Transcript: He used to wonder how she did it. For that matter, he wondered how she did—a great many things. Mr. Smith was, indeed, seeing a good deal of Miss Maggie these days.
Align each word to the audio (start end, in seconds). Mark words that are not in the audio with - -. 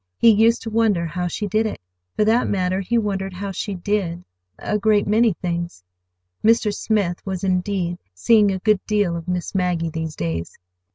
He 0.17 0.31
used 0.31 0.63
to 0.63 0.71
wonder 0.71 1.05
how 1.05 1.27
she 1.27 1.45
did 1.45 1.67
it. 1.67 1.79
For 2.15 2.25
that 2.25 2.47
matter, 2.49 2.79
he 2.79 2.97
wondered 2.97 3.33
how 3.33 3.51
she 3.51 3.75
did—a 3.75 4.79
great 4.79 5.05
many 5.05 5.33
things. 5.33 5.83
Mr. 6.43 6.73
Smith 6.73 7.23
was, 7.23 7.43
indeed, 7.43 7.99
seeing 8.11 8.51
a 8.51 8.57
good 8.57 8.83
deal 8.87 9.15
of 9.15 9.27
Miss 9.27 9.53
Maggie 9.53 9.91
these 9.91 10.15
days. 10.15 10.57